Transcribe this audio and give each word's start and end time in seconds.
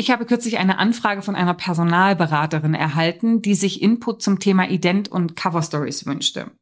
Ich 0.00 0.12
habe 0.12 0.26
kürzlich 0.26 0.58
eine 0.58 0.78
Anfrage 0.78 1.22
von 1.22 1.34
einer 1.34 1.54
Personalberaterin 1.54 2.74
erhalten, 2.74 3.42
die 3.42 3.56
sich 3.56 3.82
Input 3.82 4.22
zum 4.22 4.38
Thema 4.38 4.70
Ident 4.70 5.08
und 5.08 5.34
Cover 5.34 5.60
Stories 5.60 6.06
wünschte. 6.06 6.52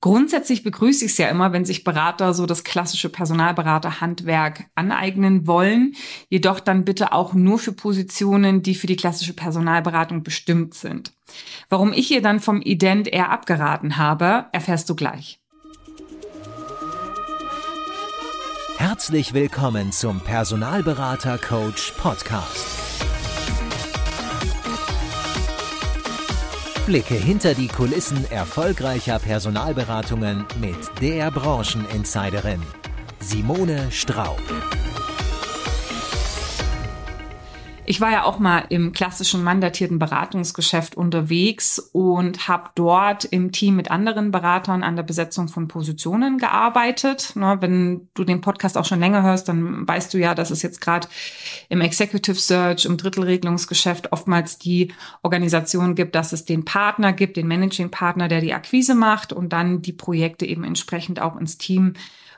Grundsätzlich 0.00 0.62
begrüße 0.62 1.04
ich 1.04 1.12
es 1.12 1.18
ja 1.18 1.28
immer, 1.28 1.52
wenn 1.52 1.66
sich 1.66 1.84
Berater 1.84 2.32
so 2.32 2.46
das 2.46 2.64
klassische 2.64 3.10
Personalberaterhandwerk 3.10 4.70
aneignen 4.74 5.46
wollen, 5.46 5.94
jedoch 6.30 6.60
dann 6.60 6.86
bitte 6.86 7.12
auch 7.12 7.34
nur 7.34 7.58
für 7.58 7.72
Positionen, 7.72 8.62
die 8.62 8.74
für 8.74 8.86
die 8.86 8.96
klassische 8.96 9.34
Personalberatung 9.34 10.22
bestimmt 10.22 10.72
sind. 10.72 11.12
Warum 11.68 11.92
ich 11.92 12.10
ihr 12.10 12.22
dann 12.22 12.40
vom 12.40 12.62
Ident 12.62 13.06
eher 13.06 13.30
abgeraten 13.30 13.98
habe, 13.98 14.46
erfährst 14.52 14.88
du 14.88 14.96
gleich. 14.96 15.41
Herzlich 19.02 19.34
willkommen 19.34 19.90
zum 19.90 20.20
Personalberater 20.20 21.36
Coach 21.36 21.90
Podcast. 21.98 23.02
Blicke 26.86 27.14
hinter 27.14 27.54
die 27.54 27.66
Kulissen 27.66 28.30
erfolgreicher 28.30 29.18
Personalberatungen 29.18 30.46
mit 30.60 30.76
der 31.00 31.32
Brancheninsiderin 31.32 32.62
Simone 33.18 33.90
Straub. 33.90 34.40
Ich 37.84 38.00
war 38.00 38.12
ja 38.12 38.22
auch 38.22 38.38
mal 38.38 38.64
im 38.68 38.92
klassischen 38.92 39.42
mandatierten 39.42 39.98
Beratungsgeschäft 39.98 40.96
unterwegs 40.96 41.80
und 41.80 42.46
habe 42.46 42.70
dort 42.76 43.24
im 43.24 43.50
Team 43.50 43.74
mit 43.74 43.90
anderen 43.90 44.30
Beratern 44.30 44.84
an 44.84 44.94
der 44.94 45.02
Besetzung 45.02 45.48
von 45.48 45.66
Positionen 45.66 46.38
gearbeitet. 46.38 47.34
Ne, 47.34 47.56
wenn 47.60 48.08
du 48.14 48.22
den 48.22 48.40
Podcast 48.40 48.78
auch 48.78 48.84
schon 48.84 49.00
länger 49.00 49.24
hörst, 49.24 49.48
dann 49.48 49.86
weißt 49.86 50.14
du 50.14 50.18
ja, 50.18 50.36
dass 50.36 50.52
es 50.52 50.62
jetzt 50.62 50.80
gerade 50.80 51.08
im 51.68 51.80
Executive 51.80 52.36
Search, 52.36 52.84
im 52.84 52.96
Drittelregelungsgeschäft 52.98 54.12
oftmals 54.12 54.58
die 54.58 54.92
Organisation 55.24 55.96
gibt, 55.96 56.14
dass 56.14 56.32
es 56.32 56.44
den 56.44 56.64
Partner 56.64 57.12
gibt, 57.12 57.36
den 57.36 57.48
Managing 57.48 57.90
Partner, 57.90 58.28
der 58.28 58.40
die 58.40 58.54
Akquise 58.54 58.94
macht 58.94 59.32
und 59.32 59.52
dann 59.52 59.82
die 59.82 59.92
Projekte 59.92 60.46
eben 60.46 60.62
entsprechend 60.62 61.20
auch 61.20 61.36
ins 61.36 61.58
Team 61.58 61.94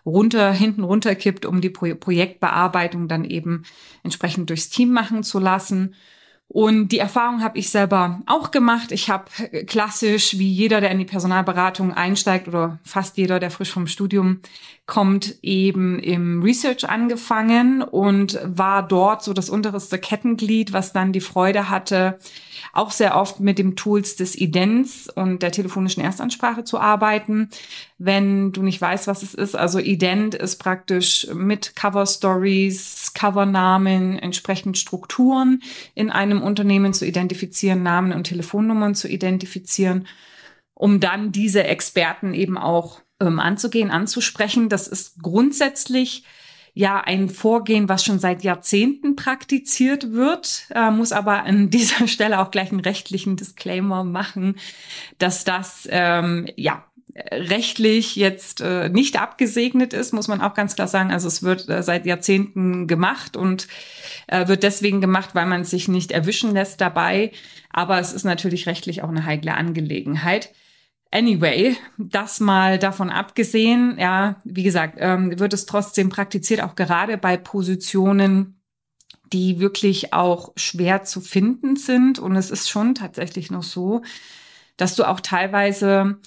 runter, 0.07 0.53
hinten 0.53 0.85
runterkippt, 0.85 1.47
um 1.47 1.61
die 1.61 1.71
Pro 1.71 1.95
Projektbearbeitung 1.95 3.09
dann 3.09 3.25
eben 3.25 3.65
entsprechend 4.03 4.51
durchs 4.51 4.69
Team 4.69 4.93
machen 4.93 5.23
zu 5.23 5.34
lassen. 5.39 5.95
Und 6.47 6.89
die 6.89 6.99
Erfahrung 6.99 7.43
habe 7.43 7.59
ich 7.59 7.71
selber 7.71 8.23
auch 8.27 8.51
gemacht. 8.51 8.93
Ich 8.93 9.11
habe 9.11 9.25
klassisch, 9.67 10.39
wie 10.39 10.51
jeder, 10.51 10.81
der 10.81 10.91
in 10.91 10.99
die 10.99 11.05
Personalberatung 11.05 11.93
einsteigt 11.93 12.47
oder 12.47 12.79
fast 12.85 13.17
jeder, 13.17 13.41
der 13.41 13.51
frisch 13.51 13.73
vom 13.73 13.87
Studium 13.87 14.41
kommt, 14.87 15.37
eben 15.41 15.99
im 15.99 16.43
Research 16.43 16.89
angefangen 16.89 17.81
und 17.81 18.39
war 18.45 18.87
dort 18.87 19.25
so 19.25 19.33
das 19.33 19.49
unterste 19.49 19.99
Kettenglied, 19.99 20.75
was 20.75 20.93
dann 20.93 21.13
die 21.13 21.23
Freude 21.23 21.71
hatte, 21.71 22.19
auch 22.75 22.91
sehr 22.91 23.17
oft 23.17 23.41
mit 23.41 23.59
dem 23.59 23.77
Tools 23.77 24.17
des 24.17 24.37
Idents 24.37 25.09
und 25.09 25.43
der 25.43 25.53
telefonischen 25.53 26.03
Erstansprache 26.03 26.65
zu 26.65 26.79
arbeiten. 26.79 27.49
Wenn 27.97 28.53
du 28.53 28.63
nicht 28.63 28.79
weißt, 28.79 29.07
was 29.07 29.23
es 29.23 29.33
ist, 29.33 29.57
also 29.57 29.79
Ident 29.79 30.35
ist 30.35 30.57
praktisch 30.57 31.29
mit 31.33 31.77
Cover 31.77 32.05
Stories, 32.05 33.13
Covernamen, 33.15 34.19
entsprechend 34.19 34.77
Strukturen 34.77 35.63
in 35.95 36.11
einem 36.11 36.43
Unternehmen 36.43 36.93
zu 36.93 37.07
identifizieren, 37.07 37.83
Namen 37.83 38.13
und 38.13 38.25
Telefonnummern 38.25 38.95
zu 38.95 39.09
identifizieren, 39.09 40.07
um 40.75 41.01
dann 41.01 41.33
diese 41.33 41.65
Experten 41.65 42.35
eben 42.35 42.59
auch 42.59 43.01
ähm, 43.27 43.41
anzugehen, 43.41 43.91
anzusprechen. 43.91 44.69
Das 44.69 44.89
ist 44.89 45.23
grundsätzlich 45.23 46.25
ja 46.75 47.01
ein 47.01 47.29
Vorgehen, 47.29 47.89
was 47.89 48.05
schon 48.05 48.19
seit 48.19 48.43
Jahrzehnten 48.43 49.15
praktiziert 49.15 50.13
wird, 50.13 50.67
äh, 50.75 50.91
muss 50.91 51.13
aber 51.13 51.45
an 51.45 51.71
dieser 51.71 52.09
Stelle 52.09 52.41
auch 52.41 52.51
gleich 52.51 52.71
einen 52.71 52.81
rechtlichen 52.81 53.37
Disclaimer 53.37 54.05
machen, 54.05 54.57
dass 55.19 55.45
das 55.45 55.89
ähm, 55.91 56.49
ja 56.57 56.85
rechtlich 57.31 58.17
jetzt 58.17 58.61
äh, 58.61 58.89
nicht 58.89 59.21
abgesegnet 59.21 59.93
ist, 59.93 60.13
muss 60.13 60.27
man 60.27 60.41
auch 60.41 60.55
ganz 60.55 60.75
klar 60.75 60.89
sagen. 60.89 61.13
Also 61.13 61.29
es 61.29 61.43
wird 61.43 61.69
äh, 61.69 61.83
seit 61.83 62.07
Jahrzehnten 62.07 62.89
gemacht 62.89 63.37
und 63.37 63.69
äh, 64.27 64.49
wird 64.49 64.65
deswegen 64.65 65.01
gemacht, 65.01 65.31
weil 65.35 65.47
man 65.47 65.65
sich 65.65 65.87
nicht 65.87 66.11
erwischen 66.11 66.53
lässt 66.53 66.81
dabei. 66.81 67.31
Aber 67.71 68.01
es 68.01 68.13
ist 68.13 68.25
natürlich 68.25 68.67
rechtlich 68.67 69.03
auch 69.03 69.09
eine 69.09 69.25
heikle 69.25 69.55
Angelegenheit. 69.55 70.51
Anyway, 71.15 71.77
das 71.97 72.41
mal 72.41 72.77
davon 72.77 73.09
abgesehen, 73.09 73.97
ja, 74.01 74.35
wie 74.43 74.65
gesagt, 74.65 74.97
ähm, 74.99 75.39
wird 75.39 75.53
es 75.53 75.65
trotzdem 75.65 76.09
praktiziert, 76.09 76.61
auch 76.61 76.75
gerade 76.75 77.19
bei 77.19 77.37
Positionen, 77.37 78.61
die 79.33 79.61
wirklich 79.61 80.13
auch 80.13 80.53
schwer 80.57 81.05
zu 81.05 81.21
finden 81.21 81.77
sind. 81.77 82.19
Und 82.19 82.35
es 82.35 82.51
ist 82.51 82.69
schon 82.69 82.97
tatsächlich 82.97 83.53
noch 83.53 83.63
so, 83.63 84.03
dass 84.77 84.97
du 84.97 85.05
auch 85.05 85.21
teilweise 85.21 86.19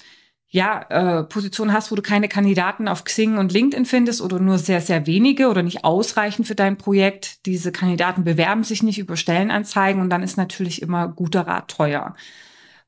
ja, 0.48 0.86
äh, 0.88 1.24
Positionen 1.24 1.74
hast, 1.74 1.92
wo 1.92 1.94
du 1.94 2.00
keine 2.00 2.28
Kandidaten 2.30 2.88
auf 2.88 3.04
Xing 3.04 3.36
und 3.36 3.52
LinkedIn 3.52 3.84
findest 3.84 4.22
oder 4.22 4.38
nur 4.40 4.56
sehr, 4.56 4.80
sehr 4.80 5.06
wenige 5.06 5.48
oder 5.48 5.62
nicht 5.62 5.84
ausreichend 5.84 6.46
für 6.46 6.54
dein 6.54 6.78
Projekt. 6.78 7.44
Diese 7.44 7.72
Kandidaten 7.72 8.24
bewerben 8.24 8.64
sich 8.64 8.82
nicht 8.82 8.98
über 8.98 9.18
Stellenanzeigen 9.18 10.00
und 10.00 10.08
dann 10.08 10.22
ist 10.22 10.38
natürlich 10.38 10.80
immer 10.80 11.08
guter 11.08 11.46
Rat 11.46 11.68
teuer. 11.68 12.14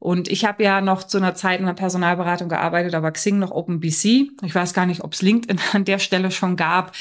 Und 0.00 0.28
ich 0.28 0.46
habe 0.46 0.64
ja 0.64 0.80
noch 0.80 1.04
zu 1.04 1.18
einer 1.18 1.34
Zeit 1.34 1.60
in 1.60 1.66
der 1.66 1.74
Personalberatung 1.74 2.48
gearbeitet, 2.48 2.94
aber 2.94 3.12
Xing 3.12 3.38
noch 3.38 3.50
OpenBC. 3.50 4.30
Ich 4.42 4.54
weiß 4.54 4.72
gar 4.72 4.86
nicht, 4.86 5.04
ob 5.04 5.12
es 5.12 5.22
LinkedIn 5.22 5.60
an 5.72 5.84
der 5.84 5.98
Stelle 6.00 6.30
schon 6.30 6.56
gab, 6.56 6.92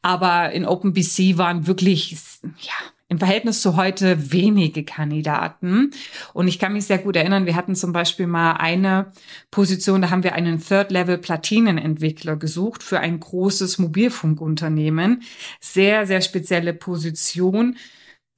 aber 0.00 0.52
in 0.52 0.64
OpenBC 0.64 1.36
waren 1.36 1.66
wirklich, 1.66 2.16
ja, 2.60 2.72
im 3.08 3.18
Verhältnis 3.18 3.60
zu 3.60 3.76
heute 3.76 4.32
wenige 4.32 4.84
Kandidaten. 4.84 5.90
Und 6.32 6.48
ich 6.48 6.58
kann 6.58 6.72
mich 6.72 6.86
sehr 6.86 6.98
gut 6.98 7.16
erinnern, 7.16 7.44
wir 7.44 7.56
hatten 7.56 7.74
zum 7.74 7.92
Beispiel 7.92 8.26
mal 8.26 8.52
eine 8.52 9.12
Position, 9.50 10.00
da 10.00 10.10
haben 10.10 10.22
wir 10.22 10.34
einen 10.34 10.62
Third-Level-Platinenentwickler 10.62 12.36
gesucht 12.36 12.82
für 12.82 13.00
ein 13.00 13.18
großes 13.20 13.78
Mobilfunkunternehmen. 13.78 15.22
Sehr, 15.60 16.06
sehr 16.06 16.20
spezielle 16.20 16.72
Position 16.72 17.76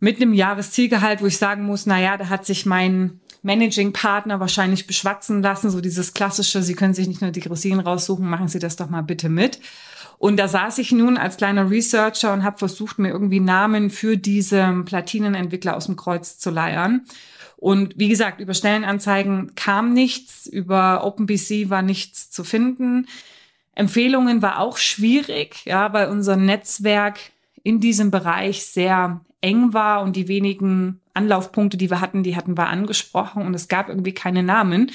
mit 0.00 0.16
einem 0.16 0.34
Jahreszielgehalt, 0.34 1.22
wo 1.22 1.26
ich 1.26 1.38
sagen 1.38 1.64
muss, 1.64 1.86
na 1.86 2.00
ja, 2.00 2.16
da 2.16 2.28
hat 2.28 2.44
sich 2.44 2.66
mein 2.66 3.20
Managing 3.46 3.92
Partner 3.92 4.40
wahrscheinlich 4.40 4.88
beschwatzen 4.88 5.40
lassen, 5.40 5.70
so 5.70 5.80
dieses 5.80 6.14
klassische, 6.14 6.62
Sie 6.62 6.74
können 6.74 6.94
sich 6.94 7.06
nicht 7.06 7.22
nur 7.22 7.30
die 7.30 7.46
Rosinen 7.46 7.78
raussuchen, 7.78 8.28
machen 8.28 8.48
Sie 8.48 8.58
das 8.58 8.74
doch 8.74 8.90
mal 8.90 9.02
bitte 9.02 9.28
mit. 9.28 9.60
Und 10.18 10.36
da 10.36 10.48
saß 10.48 10.78
ich 10.78 10.90
nun 10.90 11.16
als 11.16 11.36
kleiner 11.36 11.70
Researcher 11.70 12.32
und 12.32 12.42
habe 12.42 12.58
versucht, 12.58 12.98
mir 12.98 13.10
irgendwie 13.10 13.38
Namen 13.38 13.90
für 13.90 14.16
diese 14.16 14.82
Platinenentwickler 14.84 15.76
aus 15.76 15.86
dem 15.86 15.94
Kreuz 15.94 16.38
zu 16.38 16.50
leiern. 16.50 17.04
Und 17.56 17.94
wie 17.96 18.08
gesagt, 18.08 18.40
über 18.40 18.52
Stellenanzeigen 18.52 19.54
kam 19.54 19.92
nichts, 19.92 20.48
über 20.48 21.04
OpenBC 21.04 21.70
war 21.70 21.82
nichts 21.82 22.32
zu 22.32 22.42
finden. 22.42 23.06
Empfehlungen 23.76 24.42
war 24.42 24.58
auch 24.58 24.76
schwierig, 24.76 25.64
ja, 25.66 25.92
weil 25.92 26.08
unser 26.08 26.36
Netzwerk 26.36 27.20
in 27.62 27.78
diesem 27.78 28.10
Bereich 28.10 28.66
sehr 28.66 29.20
eng 29.40 29.72
war 29.72 30.02
und 30.02 30.16
die 30.16 30.26
wenigen 30.26 31.00
Anlaufpunkte, 31.16 31.76
die 31.76 31.90
wir 31.90 32.00
hatten, 32.00 32.22
die 32.22 32.36
hatten 32.36 32.56
wir 32.56 32.68
angesprochen 32.68 33.42
und 33.42 33.54
es 33.54 33.68
gab 33.68 33.88
irgendwie 33.88 34.14
keine 34.14 34.42
Namen. 34.42 34.90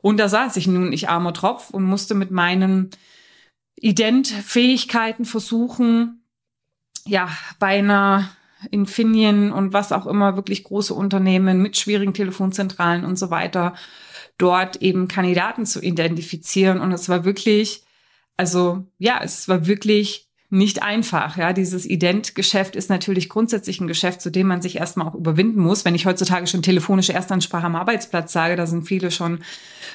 Und 0.00 0.18
da 0.18 0.28
saß 0.28 0.56
ich 0.56 0.66
nun, 0.66 0.92
ich 0.92 1.08
armer 1.08 1.34
Tropf, 1.34 1.70
und 1.70 1.84
musste 1.84 2.14
mit 2.14 2.30
meinen 2.30 2.90
Ident-Fähigkeiten 3.76 5.24
versuchen, 5.24 6.22
ja, 7.04 7.28
bei 7.58 7.78
einer 7.78 8.30
Infineon 8.70 9.52
und 9.52 9.72
was 9.72 9.92
auch 9.92 10.06
immer, 10.06 10.36
wirklich 10.36 10.64
große 10.64 10.94
Unternehmen 10.94 11.62
mit 11.62 11.76
schwierigen 11.76 12.14
Telefonzentralen 12.14 13.04
und 13.04 13.18
so 13.18 13.30
weiter, 13.30 13.74
dort 14.36 14.76
eben 14.82 15.08
Kandidaten 15.08 15.66
zu 15.66 15.80
identifizieren. 15.80 16.80
Und 16.80 16.92
es 16.92 17.08
war 17.08 17.24
wirklich, 17.24 17.82
also 18.36 18.86
ja, 18.98 19.20
es 19.22 19.48
war 19.48 19.66
wirklich 19.66 20.27
nicht 20.50 20.82
einfach. 20.82 21.36
Ja, 21.36 21.52
dieses 21.52 21.84
Ident-Geschäft 21.84 22.74
ist 22.74 22.88
natürlich 22.88 23.28
grundsätzlich 23.28 23.80
ein 23.80 23.86
Geschäft, 23.86 24.22
zu 24.22 24.30
dem 24.30 24.46
man 24.46 24.62
sich 24.62 24.76
erstmal 24.76 25.08
auch 25.08 25.14
überwinden 25.14 25.60
muss. 25.60 25.84
Wenn 25.84 25.94
ich 25.94 26.06
heutzutage 26.06 26.46
schon 26.46 26.62
telefonische 26.62 27.12
Erstansprache 27.12 27.66
am 27.66 27.76
Arbeitsplatz 27.76 28.32
sage, 28.32 28.56
da 28.56 28.66
sind 28.66 28.84
viele 28.84 29.10
schon 29.10 29.40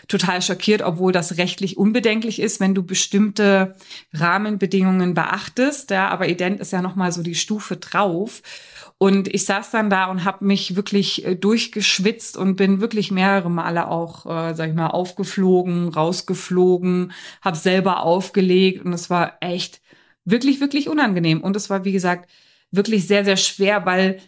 total 0.07 0.43
schockiert, 0.43 0.83
obwohl 0.83 1.11
das 1.11 1.37
rechtlich 1.37 1.77
unbedenklich 1.77 2.39
ist, 2.39 2.59
wenn 2.59 2.75
du 2.75 2.83
bestimmte 2.83 3.75
Rahmenbedingungen 4.13 5.15
beachtest. 5.15 5.89
Ja, 5.89 6.09
aber 6.09 6.29
Ident 6.29 6.59
ist 6.59 6.71
ja 6.71 6.83
noch 6.83 6.95
mal 6.95 7.11
so 7.11 7.23
die 7.23 7.35
Stufe 7.35 7.77
drauf. 7.77 8.43
Und 8.99 9.27
ich 9.33 9.45
saß 9.45 9.71
dann 9.71 9.89
da 9.89 10.05
und 10.05 10.23
habe 10.23 10.45
mich 10.45 10.75
wirklich 10.75 11.25
äh, 11.25 11.35
durchgeschwitzt 11.35 12.37
und 12.37 12.55
bin 12.55 12.79
wirklich 12.79 13.11
mehrere 13.11 13.49
Male 13.49 13.87
auch, 13.87 14.25
äh, 14.25 14.53
sag 14.53 14.69
ich 14.69 14.75
mal, 14.75 14.87
aufgeflogen, 14.87 15.89
rausgeflogen, 15.89 17.11
habe 17.41 17.57
selber 17.57 18.03
aufgelegt 18.03 18.85
und 18.85 18.93
es 18.93 19.09
war 19.09 19.37
echt 19.41 19.81
wirklich, 20.25 20.59
wirklich 20.59 20.89
unangenehm. 20.89 21.41
Und 21.41 21.55
es 21.55 21.69
war, 21.69 21.85
wie 21.85 21.91
gesagt, 21.91 22.29
wirklich 22.71 23.07
sehr, 23.07 23.23
sehr 23.25 23.37
schwer, 23.37 23.85
weil 23.85 24.19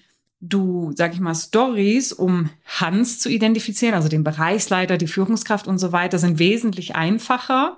du, 0.41 0.91
sag 0.95 1.13
ich 1.13 1.19
mal, 1.19 1.33
Stories, 1.33 2.13
um 2.13 2.49
Hans 2.65 3.19
zu 3.19 3.29
identifizieren, 3.29 3.95
also 3.95 4.09
den 4.09 4.23
Bereichsleiter, 4.23 4.97
die 4.97 5.07
Führungskraft 5.07 5.67
und 5.67 5.79
so 5.79 5.91
weiter, 5.91 6.19
sind 6.19 6.39
wesentlich 6.39 6.95
einfacher, 6.95 7.77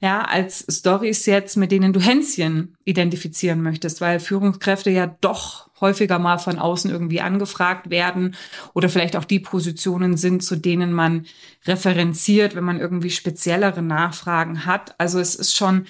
ja, 0.00 0.22
als 0.22 0.64
Stories 0.70 1.26
jetzt, 1.26 1.56
mit 1.56 1.72
denen 1.72 1.92
du 1.92 2.00
Hänschen 2.00 2.76
identifizieren 2.84 3.62
möchtest, 3.62 4.00
weil 4.00 4.20
Führungskräfte 4.20 4.90
ja 4.90 5.16
doch 5.20 5.68
häufiger 5.80 6.18
mal 6.18 6.38
von 6.38 6.58
außen 6.58 6.90
irgendwie 6.90 7.20
angefragt 7.20 7.90
werden 7.90 8.34
oder 8.74 8.88
vielleicht 8.88 9.16
auch 9.16 9.24
die 9.24 9.40
Positionen 9.40 10.16
sind, 10.16 10.42
zu 10.42 10.56
denen 10.56 10.92
man 10.92 11.26
referenziert, 11.66 12.54
wenn 12.54 12.64
man 12.64 12.80
irgendwie 12.80 13.10
speziellere 13.10 13.82
Nachfragen 13.82 14.66
hat. 14.66 14.94
Also 14.98 15.18
es 15.18 15.34
ist 15.34 15.56
schon 15.56 15.86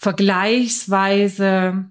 vergleichsweise 0.00 1.84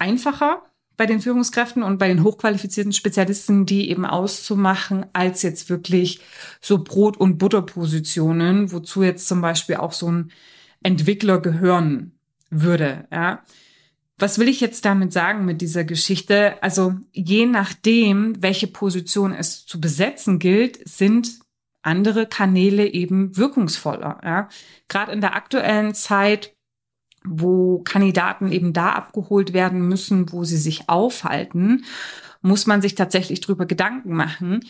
einfacher 0.00 0.62
bei 0.96 1.06
den 1.06 1.20
Führungskräften 1.20 1.84
und 1.84 1.98
bei 1.98 2.08
den 2.08 2.24
hochqualifizierten 2.24 2.92
Spezialisten, 2.92 3.64
die 3.64 3.90
eben 3.90 4.04
auszumachen, 4.04 5.06
als 5.12 5.42
jetzt 5.42 5.70
wirklich 5.70 6.18
so 6.60 6.82
Brot- 6.82 7.16
und 7.16 7.38
Butterpositionen, 7.38 8.72
wozu 8.72 9.04
jetzt 9.04 9.28
zum 9.28 9.40
Beispiel 9.40 9.76
auch 9.76 9.92
so 9.92 10.10
ein 10.10 10.32
Entwickler 10.82 11.40
gehören 11.40 12.18
würde. 12.50 13.06
Ja. 13.12 13.44
Was 14.18 14.40
will 14.40 14.48
ich 14.48 14.60
jetzt 14.60 14.84
damit 14.84 15.12
sagen 15.12 15.44
mit 15.44 15.60
dieser 15.60 15.84
Geschichte? 15.84 16.60
Also 16.60 16.96
je 17.12 17.46
nachdem, 17.46 18.42
welche 18.42 18.66
Position 18.66 19.32
es 19.32 19.64
zu 19.64 19.80
besetzen 19.80 20.40
gilt, 20.40 20.80
sind 20.88 21.38
andere 21.82 22.26
Kanäle 22.26 22.92
eben 22.92 23.36
wirkungsvoller. 23.36 24.20
Ja. 24.24 24.48
Gerade 24.88 25.12
in 25.12 25.20
der 25.20 25.36
aktuellen 25.36 25.94
Zeit 25.94 26.50
wo 27.26 27.78
Kandidaten 27.78 28.52
eben 28.52 28.72
da 28.72 28.90
abgeholt 28.90 29.52
werden 29.52 29.88
müssen, 29.88 30.30
wo 30.32 30.44
sie 30.44 30.56
sich 30.56 30.88
aufhalten, 30.88 31.84
muss 32.42 32.66
man 32.66 32.82
sich 32.82 32.94
tatsächlich 32.94 33.40
darüber 33.40 33.66
Gedanken 33.66 34.14
machen, 34.14 34.60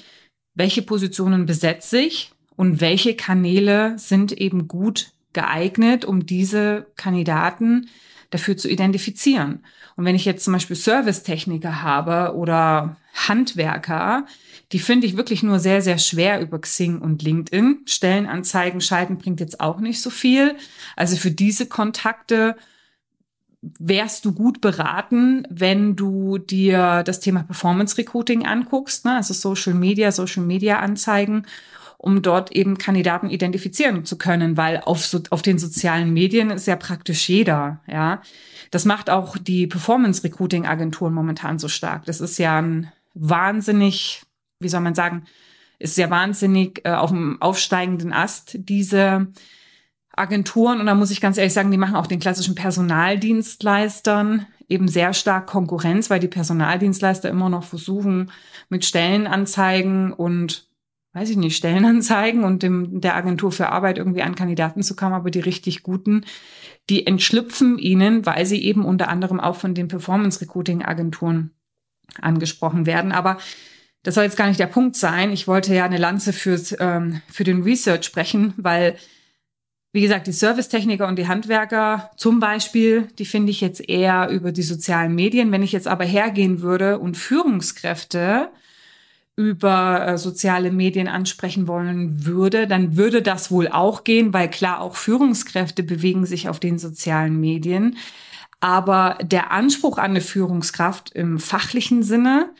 welche 0.54 0.82
Positionen 0.82 1.46
besetze 1.46 1.98
ich 1.98 2.32
und 2.56 2.80
welche 2.80 3.16
Kanäle 3.16 3.98
sind 3.98 4.32
eben 4.32 4.68
gut 4.68 5.10
geeignet, 5.32 6.04
um 6.04 6.24
diese 6.26 6.86
Kandidaten 6.96 7.88
dafür 8.30 8.56
zu 8.56 8.68
identifizieren. 8.68 9.64
Und 9.96 10.04
wenn 10.04 10.16
ich 10.16 10.24
jetzt 10.24 10.44
zum 10.44 10.52
Beispiel 10.52 10.76
Servicetechniker 10.76 11.82
habe 11.82 12.36
oder 12.36 12.96
Handwerker, 13.14 14.26
die 14.72 14.78
finde 14.78 15.06
ich 15.06 15.16
wirklich 15.16 15.42
nur 15.42 15.60
sehr, 15.60 15.82
sehr 15.82 15.98
schwer 15.98 16.40
über 16.40 16.60
Xing 16.60 16.98
und 16.98 17.22
LinkedIn. 17.22 17.82
Stellenanzeigen 17.86 18.80
schalten 18.80 19.18
bringt 19.18 19.40
jetzt 19.40 19.60
auch 19.60 19.78
nicht 19.78 20.00
so 20.00 20.10
viel. 20.10 20.56
Also 20.96 21.16
für 21.16 21.30
diese 21.30 21.66
Kontakte 21.66 22.56
wärst 23.78 24.24
du 24.24 24.32
gut 24.32 24.60
beraten, 24.60 25.46
wenn 25.48 25.96
du 25.96 26.38
dir 26.38 27.02
das 27.04 27.20
Thema 27.20 27.42
Performance 27.42 27.96
Recruiting 27.96 28.44
anguckst, 28.46 29.04
ne? 29.04 29.16
also 29.16 29.32
Social 29.32 29.74
Media, 29.74 30.12
Social 30.12 30.42
Media 30.42 30.80
Anzeigen, 30.80 31.46
um 32.04 32.20
dort 32.20 32.52
eben 32.52 32.76
Kandidaten 32.76 33.30
identifizieren 33.30 34.04
zu 34.04 34.18
können, 34.18 34.58
weil 34.58 34.80
auf, 34.80 35.06
so, 35.06 35.22
auf 35.30 35.40
den 35.40 35.58
sozialen 35.58 36.12
Medien 36.12 36.50
ist 36.50 36.66
ja 36.66 36.76
praktisch 36.76 37.30
jeder, 37.30 37.80
ja. 37.86 38.20
Das 38.70 38.84
macht 38.84 39.08
auch 39.08 39.38
die 39.38 39.66
Performance 39.66 40.22
Recruiting 40.22 40.66
Agenturen 40.66 41.14
momentan 41.14 41.58
so 41.58 41.68
stark. 41.68 42.04
Das 42.04 42.20
ist 42.20 42.36
ja 42.38 42.60
ein 42.60 42.92
wahnsinnig, 43.14 44.22
wie 44.60 44.68
soll 44.68 44.82
man 44.82 44.94
sagen, 44.94 45.24
ist 45.78 45.94
sehr 45.94 46.10
wahnsinnig 46.10 46.82
äh, 46.84 46.90
auf 46.90 47.08
dem 47.08 47.40
aufsteigenden 47.40 48.12
Ast, 48.12 48.56
diese 48.58 49.28
Agenturen. 50.14 50.80
Und 50.80 50.86
da 50.86 50.94
muss 50.94 51.10
ich 51.10 51.22
ganz 51.22 51.38
ehrlich 51.38 51.54
sagen, 51.54 51.70
die 51.70 51.78
machen 51.78 51.96
auch 51.96 52.06
den 52.06 52.20
klassischen 52.20 52.54
Personaldienstleistern 52.54 54.46
eben 54.68 54.88
sehr 54.88 55.14
stark 55.14 55.46
Konkurrenz, 55.46 56.10
weil 56.10 56.20
die 56.20 56.28
Personaldienstleister 56.28 57.30
immer 57.30 57.48
noch 57.48 57.64
versuchen, 57.64 58.30
mit 58.68 58.84
Stellenanzeigen 58.84 60.12
und 60.12 60.66
weiß 61.14 61.30
ich 61.30 61.36
nicht, 61.36 61.56
Stellenanzeigen 61.56 62.42
und 62.42 62.62
dem, 62.62 63.00
der 63.00 63.14
Agentur 63.14 63.52
für 63.52 63.68
Arbeit 63.70 63.98
irgendwie 63.98 64.22
an 64.22 64.34
Kandidaten 64.34 64.82
zu 64.82 64.96
kommen, 64.96 65.14
aber 65.14 65.30
die 65.30 65.40
richtig 65.40 65.84
guten, 65.84 66.26
die 66.90 67.06
entschlüpfen 67.06 67.78
ihnen, 67.78 68.26
weil 68.26 68.44
sie 68.46 68.62
eben 68.62 68.84
unter 68.84 69.08
anderem 69.08 69.40
auch 69.40 69.56
von 69.56 69.74
den 69.74 69.88
Performance 69.88 70.40
Recruiting 70.40 70.84
Agenturen 70.84 71.52
angesprochen 72.20 72.84
werden. 72.84 73.12
Aber 73.12 73.38
das 74.02 74.16
soll 74.16 74.24
jetzt 74.24 74.36
gar 74.36 74.48
nicht 74.48 74.60
der 74.60 74.66
Punkt 74.66 74.96
sein. 74.96 75.30
Ich 75.32 75.46
wollte 75.46 75.72
ja 75.72 75.84
eine 75.84 75.98
Lanze 75.98 76.32
fürs, 76.32 76.74
ähm, 76.80 77.22
für 77.30 77.44
den 77.44 77.62
Research 77.62 78.04
sprechen, 78.04 78.52
weil, 78.56 78.96
wie 79.92 80.02
gesagt, 80.02 80.26
die 80.26 80.32
Servicetechniker 80.32 81.06
und 81.06 81.16
die 81.16 81.28
Handwerker 81.28 82.10
zum 82.16 82.40
Beispiel, 82.40 83.08
die 83.20 83.24
finde 83.24 83.52
ich 83.52 83.60
jetzt 83.60 83.88
eher 83.88 84.28
über 84.30 84.50
die 84.50 84.62
sozialen 84.62 85.14
Medien. 85.14 85.52
Wenn 85.52 85.62
ich 85.62 85.72
jetzt 85.72 85.88
aber 85.88 86.04
hergehen 86.04 86.60
würde 86.60 86.98
und 86.98 87.16
Führungskräfte 87.16 88.50
über 89.36 90.06
äh, 90.06 90.18
soziale 90.18 90.70
Medien 90.70 91.08
ansprechen 91.08 91.66
wollen 91.66 92.24
würde, 92.24 92.66
dann 92.66 92.96
würde 92.96 93.20
das 93.20 93.50
wohl 93.50 93.68
auch 93.68 94.04
gehen, 94.04 94.32
weil 94.32 94.48
klar, 94.48 94.80
auch 94.80 94.94
Führungskräfte 94.94 95.82
bewegen 95.82 96.24
sich 96.24 96.48
auf 96.48 96.60
den 96.60 96.78
sozialen 96.78 97.40
Medien. 97.40 97.96
Aber 98.60 99.18
der 99.22 99.50
Anspruch 99.50 99.98
an 99.98 100.12
eine 100.12 100.20
Führungskraft 100.20 101.10
im 101.12 101.38
fachlichen 101.38 102.02
Sinne, 102.02 102.50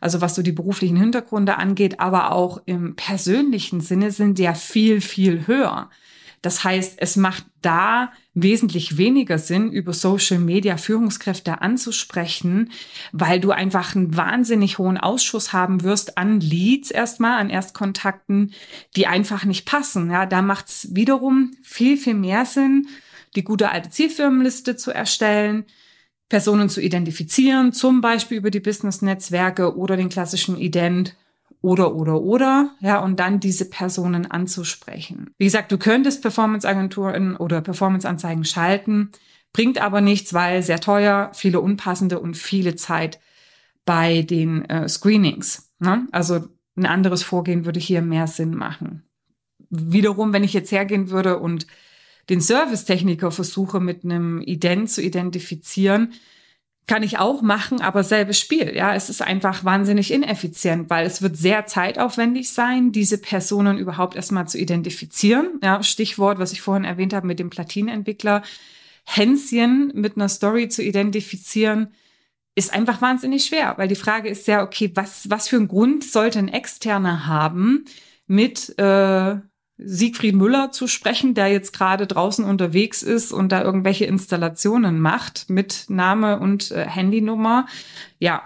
also 0.00 0.20
was 0.20 0.34
so 0.34 0.42
die 0.42 0.52
beruflichen 0.52 0.96
Hintergründe 0.96 1.56
angeht, 1.56 2.00
aber 2.00 2.32
auch 2.32 2.60
im 2.66 2.96
persönlichen 2.96 3.80
Sinne 3.80 4.10
sind 4.10 4.38
ja 4.38 4.54
viel, 4.54 5.00
viel 5.00 5.46
höher. 5.46 5.88
Das 6.44 6.62
heißt, 6.62 6.96
es 6.98 7.16
macht 7.16 7.46
da 7.62 8.12
wesentlich 8.34 8.98
weniger 8.98 9.38
Sinn, 9.38 9.72
über 9.72 9.94
Social 9.94 10.38
Media 10.38 10.76
Führungskräfte 10.76 11.62
anzusprechen, 11.62 12.70
weil 13.12 13.40
du 13.40 13.50
einfach 13.50 13.96
einen 13.96 14.14
wahnsinnig 14.14 14.76
hohen 14.76 14.98
Ausschuss 14.98 15.54
haben 15.54 15.84
wirst 15.84 16.18
an 16.18 16.40
Leads 16.40 16.90
erstmal, 16.90 17.40
an 17.40 17.48
Erstkontakten, 17.48 18.52
die 18.94 19.06
einfach 19.06 19.46
nicht 19.46 19.64
passen. 19.64 20.10
Ja, 20.10 20.26
da 20.26 20.42
macht 20.42 20.68
es 20.68 20.94
wiederum 20.94 21.52
viel, 21.62 21.96
viel 21.96 22.12
mehr 22.12 22.44
Sinn, 22.44 22.88
die 23.36 23.44
gute 23.44 23.70
alte 23.70 23.88
Zielfirmenliste 23.88 24.76
zu 24.76 24.90
erstellen, 24.90 25.64
Personen 26.28 26.68
zu 26.68 26.82
identifizieren, 26.82 27.72
zum 27.72 28.02
Beispiel 28.02 28.36
über 28.36 28.50
die 28.50 28.60
Business-Netzwerke 28.60 29.78
oder 29.78 29.96
den 29.96 30.10
klassischen 30.10 30.58
Ident 30.58 31.16
oder, 31.64 31.94
oder, 31.94 32.20
oder, 32.20 32.76
ja, 32.80 32.98
und 32.98 33.18
dann 33.18 33.40
diese 33.40 33.70
Personen 33.70 34.30
anzusprechen. 34.30 35.30
Wie 35.38 35.46
gesagt, 35.46 35.72
du 35.72 35.78
könntest 35.78 36.20
Performance-Agenturen 36.20 37.36
oder 37.36 37.62
Performance-Anzeigen 37.62 38.44
schalten, 38.44 39.12
bringt 39.54 39.80
aber 39.80 40.02
nichts, 40.02 40.34
weil 40.34 40.62
sehr 40.62 40.78
teuer, 40.78 41.30
viele 41.32 41.60
unpassende 41.60 42.20
und 42.20 42.36
viele 42.36 42.76
Zeit 42.76 43.18
bei 43.86 44.20
den 44.20 44.68
äh, 44.68 44.86
Screenings. 44.90 45.72
Ne? 45.78 46.06
Also 46.12 46.44
ein 46.76 46.84
anderes 46.84 47.22
Vorgehen 47.22 47.64
würde 47.64 47.80
hier 47.80 48.02
mehr 48.02 48.26
Sinn 48.26 48.54
machen. 48.54 49.02
Wiederum, 49.70 50.34
wenn 50.34 50.44
ich 50.44 50.52
jetzt 50.52 50.70
hergehen 50.70 51.08
würde 51.08 51.38
und 51.38 51.66
den 52.28 52.42
Servicetechniker 52.42 53.30
versuche 53.30 53.80
mit 53.80 54.04
einem 54.04 54.42
Ident 54.42 54.90
zu 54.90 55.00
identifizieren, 55.00 56.12
kann 56.86 57.02
ich 57.02 57.18
auch 57.18 57.40
machen, 57.40 57.80
aber 57.80 58.04
selbes 58.04 58.38
Spiel. 58.38 58.74
Ja, 58.76 58.94
es 58.94 59.08
ist 59.08 59.22
einfach 59.22 59.64
wahnsinnig 59.64 60.12
ineffizient, 60.12 60.90
weil 60.90 61.06
es 61.06 61.22
wird 61.22 61.36
sehr 61.36 61.66
zeitaufwendig 61.66 62.50
sein, 62.50 62.92
diese 62.92 63.18
Personen 63.18 63.78
überhaupt 63.78 64.16
erstmal 64.16 64.46
zu 64.48 64.58
identifizieren. 64.58 65.60
Ja, 65.62 65.82
Stichwort, 65.82 66.38
was 66.38 66.52
ich 66.52 66.60
vorhin 66.60 66.84
erwähnt 66.84 67.14
habe 67.14 67.26
mit 67.26 67.38
dem 67.38 67.50
Platinentwickler. 67.50 68.42
Hänschen 69.04 69.92
mit 69.94 70.16
einer 70.16 70.28
Story 70.28 70.68
zu 70.68 70.82
identifizieren, 70.82 71.88
ist 72.54 72.72
einfach 72.72 73.02
wahnsinnig 73.02 73.44
schwer, 73.44 73.74
weil 73.76 73.88
die 73.88 73.96
Frage 73.96 74.28
ist 74.28 74.46
ja, 74.46 74.62
okay, 74.62 74.90
was, 74.94 75.28
was 75.28 75.48
für 75.48 75.56
einen 75.56 75.68
Grund 75.68 76.04
sollte 76.04 76.38
ein 76.38 76.48
Externer 76.48 77.26
haben, 77.26 77.84
mit 78.26 78.78
äh, 78.78 79.36
Siegfried 79.76 80.36
Müller 80.36 80.70
zu 80.70 80.86
sprechen, 80.86 81.34
der 81.34 81.48
jetzt 81.48 81.72
gerade 81.72 82.06
draußen 82.06 82.44
unterwegs 82.44 83.02
ist 83.02 83.32
und 83.32 83.50
da 83.50 83.62
irgendwelche 83.62 84.04
Installationen 84.04 85.00
macht 85.00 85.50
mit 85.50 85.86
Name 85.88 86.38
und 86.38 86.70
äh, 86.70 86.86
Handynummer. 86.86 87.66
Ja, 88.20 88.42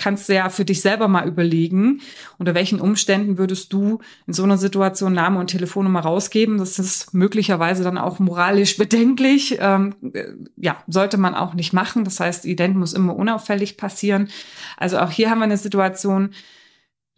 kannst 0.00 0.28
du 0.28 0.34
ja 0.34 0.48
für 0.48 0.64
dich 0.64 0.80
selber 0.80 1.08
mal 1.08 1.28
überlegen, 1.28 2.00
unter 2.38 2.54
welchen 2.54 2.80
Umständen 2.80 3.36
würdest 3.36 3.72
du 3.72 3.98
in 4.26 4.32
so 4.32 4.42
einer 4.42 4.56
Situation 4.56 5.12
Name 5.12 5.38
und 5.38 5.48
Telefonnummer 5.48 6.00
rausgeben. 6.00 6.56
Das 6.56 6.78
ist 6.78 7.12
möglicherweise 7.12 7.84
dann 7.84 7.98
auch 7.98 8.18
moralisch 8.18 8.78
bedenklich. 8.78 9.58
Ähm, 9.60 9.94
äh, 10.14 10.28
ja, 10.56 10.82
sollte 10.86 11.18
man 11.18 11.34
auch 11.34 11.52
nicht 11.52 11.74
machen. 11.74 12.04
Das 12.04 12.18
heißt, 12.18 12.46
Ident 12.46 12.76
muss 12.76 12.94
immer 12.94 13.14
unauffällig 13.14 13.76
passieren. 13.76 14.30
Also 14.78 14.98
auch 14.98 15.10
hier 15.10 15.28
haben 15.28 15.40
wir 15.40 15.44
eine 15.44 15.58
Situation, 15.58 16.30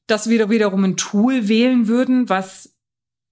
dass 0.09 0.28
wir 0.28 0.50
wiederum 0.50 0.83
ein 0.83 0.97
Tool 0.97 1.47
wählen 1.47 1.87
würden, 1.87 2.28
was 2.28 2.71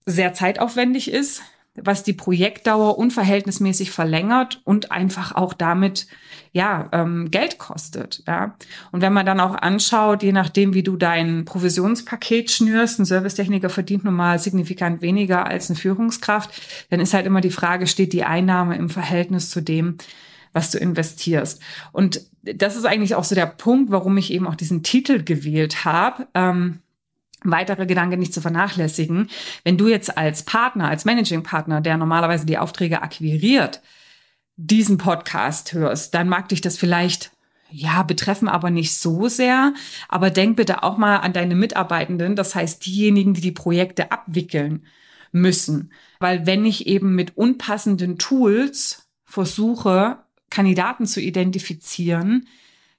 sehr 0.07 0.33
zeitaufwendig 0.35 1.11
ist, 1.11 1.43
was 1.77 2.03
die 2.03 2.13
Projektdauer 2.13 2.99
unverhältnismäßig 2.99 3.91
verlängert 3.91 4.61
und 4.65 4.91
einfach 4.91 5.35
auch 5.35 5.55
damit 5.55 6.09
ja 6.53 6.89
ähm, 6.93 7.31
Geld 7.31 7.59
kostet. 7.59 8.25
Ja. 8.27 8.57
Und 8.91 9.03
wenn 9.03 9.13
man 9.13 9.25
dann 9.25 9.41
auch 9.41 9.55
anschaut, 9.55 10.23
je 10.23 10.33
nachdem, 10.33 10.75
wie 10.75 10.83
du 10.83 10.97
dein 10.97 11.45
Provisionspaket 11.45 12.51
schnürst, 12.51 12.99
ein 12.99 13.05
Servicetechniker 13.05 13.71
verdient 13.71 14.05
nun 14.05 14.15
mal 14.15 14.39
signifikant 14.39 15.01
weniger 15.01 15.47
als 15.47 15.71
eine 15.71 15.79
Führungskraft, 15.79 16.51
dann 16.91 17.01
ist 17.01 17.15
halt 17.15 17.27
immer 17.27 17.41
die 17.41 17.51
Frage, 17.51 17.87
steht 17.87 18.13
die 18.13 18.25
Einnahme 18.25 18.77
im 18.77 18.91
Verhältnis 18.91 19.51
zu 19.51 19.61
dem, 19.61 19.99
was 20.53 20.73
du 20.73 20.79
investierst. 20.79 21.63
Und 21.93 22.23
das 22.43 22.77
ist 22.77 22.85
eigentlich 22.85 23.15
auch 23.15 23.25
so 23.25 23.37
der 23.37 23.47
Punkt, 23.47 23.93
warum 23.93 24.17
ich 24.17 24.33
eben 24.33 24.49
auch 24.49 24.57
diesen 24.57 24.83
Titel 24.83 25.23
gewählt 25.23 25.85
habe. 25.85 26.27
Ähm, 26.35 26.81
weitere 27.45 27.87
Gedanken 27.87 28.19
nicht 28.19 28.35
zu 28.35 28.41
vernachlässigen. 28.41 29.29
Wenn 29.65 29.79
du 29.79 29.89
jetzt 29.89 30.17
als 30.17 30.43
Partner, 30.45 30.89
als 30.89 31.05
Managing 31.05 31.43
Partner, 31.43 31.81
der 31.81 31.97
normalerweise 31.97 32.47
die 32.47 32.59
Aufträge 32.59 33.03
akquiriert, 33.03 33.81
diesen 34.57 34.99
Podcast 34.99 35.73
hörst, 35.73 36.15
dann 36.15 36.29
mag 36.29 36.49
dich 36.49 36.61
das 36.61 36.77
vielleicht 36.77 37.33
ja, 37.73 38.03
betreffen 38.03 38.49
aber 38.49 38.71
nicht 38.71 38.97
so 38.97 39.29
sehr. 39.29 39.75
Aber 40.09 40.31
denk 40.31 40.57
bitte 40.57 40.83
auch 40.83 40.99
mal 40.99 41.19
an 41.19 41.33
deine 41.33 41.55
Mitarbeitenden, 41.55 42.37
das 42.37 42.55
heißt 42.55 42.85
diejenigen, 42.85 43.35
die 43.35 43.41
die 43.41 43.53
Projekte 43.53 44.11
abwickeln 44.13 44.85
müssen. 45.33 45.93
Weil 46.19 46.47
wenn 46.47 46.65
ich 46.65 46.87
eben 46.87 47.15
mit 47.15 47.37
unpassenden 47.37 48.19
Tools 48.19 49.09
versuche, 49.25 50.19
Kandidaten 50.51 51.07
zu 51.07 51.21
identifizieren, 51.21 52.49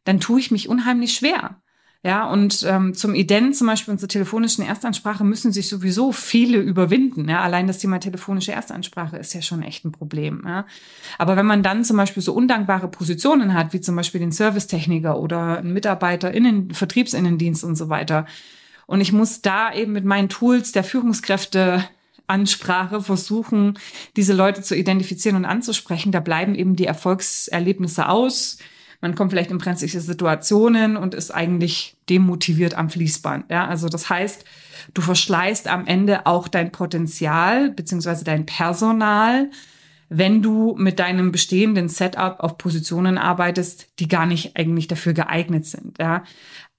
dann 0.06 0.20
tue 0.20 0.40
ich 0.40 0.52
mich 0.52 0.70
unheimlich 0.70 1.14
schwer. 1.14 1.62
Ja, 2.04 2.28
und 2.28 2.66
ähm, 2.68 2.96
zum 2.96 3.14
Ident, 3.14 3.56
zum 3.56 3.68
Beispiel 3.68 3.92
unserer 3.92 4.08
telefonischen 4.08 4.66
Erstansprache, 4.66 5.24
müssen 5.24 5.52
sich 5.52 5.70
sowieso 5.70 6.12
viele 6.12 6.58
überwinden. 6.58 7.30
Ja, 7.30 7.42
allein 7.42 7.68
das 7.68 7.78
Thema 7.78 8.00
telefonische 8.00 8.54
Erstansprache 8.54 9.18
ist 9.18 9.36
ja 9.36 9.44
schon 9.44 9.62
echt 9.62 9.86
ein 9.86 9.92
Problem. 9.92 10.42
Ja. 10.44 10.66
Aber 11.20 11.36
wenn 11.36 11.46
man 11.46 11.62
dann 11.62 11.84
zum 11.84 11.98
Beispiel 11.98 12.24
so 12.24 12.34
undankbare 12.34 12.88
Positionen 12.88 13.54
hat, 13.54 13.74
wie 13.74 13.82
zum 13.82 13.96
Beispiel 13.96 14.20
den 14.20 14.32
Servicetechniker 14.32 15.20
oder 15.20 15.60
einen 15.60 15.74
Mitarbeiter 15.74 16.34
in 16.34 16.44
den 16.44 16.74
Vertriebsinnendienst 16.74 17.64
und 17.64 17.76
so 17.76 17.90
weiter, 17.90 18.26
und 18.88 19.00
ich 19.00 19.14
muss 19.14 19.42
da 19.42 19.72
eben 19.72 19.92
mit 19.92 20.04
meinen 20.04 20.28
Tools 20.28 20.72
der 20.72 20.84
Führungskräfte 20.84 21.88
Ansprache 22.26 23.02
versuchen, 23.02 23.78
diese 24.16 24.34
Leute 24.34 24.64
zu 24.64 24.76
identifizieren 24.76 25.36
und 25.36 25.46
anzusprechen, 25.46 26.12
da 26.12 26.20
bleiben 26.20 26.56
eben 26.56 26.76
die 26.76 26.86
Erfolgserlebnisse 26.86 28.10
aus 28.10 28.58
man 29.02 29.16
kommt 29.16 29.32
vielleicht 29.32 29.52
in 29.52 29.58
brenzliche 29.58 30.00
Situationen 30.00 30.96
und 30.96 31.16
ist 31.16 31.32
eigentlich 31.32 31.98
demotiviert 32.10 32.76
am 32.76 32.90
Fließband. 32.90 33.50
Ja, 33.50 33.68
also 33.68 33.90
das 33.90 34.10
heißt, 34.10 34.46
du 34.94 35.02
verschleißt 35.02 35.68
am 35.68 35.88
Ende 35.88 36.28
auch 36.28 36.48
dein 36.48 36.72
Potenzial 36.72 37.72
beziehungsweise 37.72 38.24
dein 38.24 38.46
Personal, 38.46 39.50
wenn 40.10 40.42
du 40.42 40.76
mit 40.78 41.00
deinem 41.00 41.32
bestehenden 41.32 41.90
Setup 41.90 42.40
auf 42.40 42.58
Positionen 42.58 43.18
arbeitest, 43.18 43.88
die 44.00 44.08
gar 44.08 44.26
nicht 44.26 44.56
eigentlich 44.56 44.88
dafür 44.88 45.14
geeignet 45.14 45.66
sind. 45.66 45.98
Ja, 46.00 46.24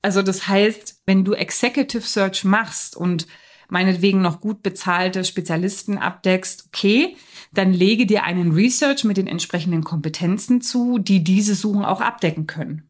also 0.01 0.23
das 0.23 0.47
heißt, 0.49 1.03
wenn 1.07 1.25
du 1.25 1.33
Executive 1.33 2.03
Search 2.03 2.45
machst 2.45 2.97
und 2.97 3.27
meinetwegen 3.73 4.21
noch 4.21 4.41
gut 4.41 4.63
bezahlte 4.63 5.25
Spezialisten 5.25 5.97
abdeckst, 5.97 6.67
okay, 6.69 7.17
dann 7.55 7.73
lege 7.73 8.05
dir 8.05 8.23
einen 8.25 8.53
Research 8.53 9.05
mit 9.05 9.17
den 9.17 9.27
entsprechenden 9.27 9.83
Kompetenzen 9.83 10.61
zu, 10.61 10.99
die 10.99 11.25
diese 11.25 11.55
Suchen 11.55 11.85
auch 11.85 12.03
abdecken 12.03 12.47
können. 12.47 12.89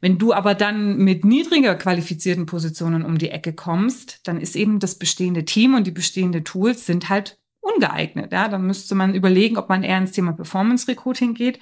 Wenn 0.00 0.16
du 0.16 0.32
aber 0.32 0.54
dann 0.54 0.96
mit 0.98 1.24
niedriger 1.24 1.74
qualifizierten 1.74 2.46
Positionen 2.46 3.04
um 3.04 3.18
die 3.18 3.30
Ecke 3.30 3.52
kommst, 3.52 4.20
dann 4.28 4.40
ist 4.40 4.54
eben 4.54 4.78
das 4.78 4.94
bestehende 4.94 5.44
Team 5.44 5.74
und 5.74 5.86
die 5.86 5.90
bestehenden 5.90 6.44
Tools 6.44 6.86
sind 6.86 7.08
halt 7.08 7.38
ungeeignet. 7.60 8.32
Ja, 8.32 8.48
dann 8.48 8.66
müsste 8.66 8.94
man 8.94 9.14
überlegen, 9.14 9.58
ob 9.58 9.68
man 9.68 9.82
eher 9.82 9.98
ins 9.98 10.12
Thema 10.12 10.32
Performance 10.32 10.86
Recruiting 10.86 11.34
geht. 11.34 11.58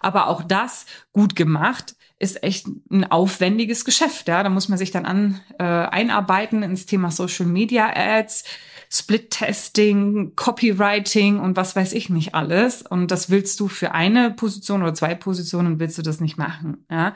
Aber 0.00 0.28
auch 0.28 0.42
das 0.42 0.86
gut 1.12 1.36
gemacht 1.36 1.94
ist 2.18 2.42
echt 2.42 2.66
ein 2.90 3.04
aufwendiges 3.10 3.84
Geschäft. 3.84 4.28
Ja, 4.28 4.42
da 4.42 4.48
muss 4.48 4.68
man 4.68 4.78
sich 4.78 4.90
dann 4.90 5.04
an 5.04 5.40
äh, 5.58 5.64
einarbeiten 5.64 6.62
ins 6.62 6.86
Thema 6.86 7.10
Social 7.10 7.46
Media 7.46 7.92
Ads, 7.94 8.44
Split-Testing, 8.90 10.32
Copywriting 10.34 11.38
und 11.40 11.56
was 11.56 11.76
weiß 11.76 11.92
ich 11.92 12.08
nicht 12.08 12.34
alles. 12.34 12.82
Und 12.82 13.10
das 13.10 13.28
willst 13.28 13.60
du 13.60 13.68
für 13.68 13.92
eine 13.92 14.30
Position 14.30 14.82
oder 14.82 14.94
zwei 14.94 15.14
Positionen 15.14 15.78
willst 15.78 15.98
du 15.98 16.02
das 16.02 16.20
nicht 16.20 16.38
machen. 16.38 16.86
Ja, 16.90 17.14